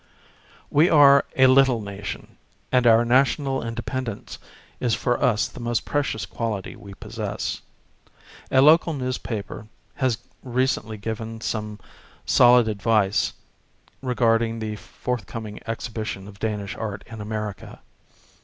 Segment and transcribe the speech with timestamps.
[0.71, 2.37] We are a little nation,
[2.71, 4.39] and our national independence
[4.79, 7.61] is for us the most precious quality we possess.
[8.49, 9.67] A local news paper
[9.97, 11.79] has recent^ given some
[12.25, 13.33] soimd advice
[14.01, 17.79] regarding the forthcoming exhibition of Danish art in America.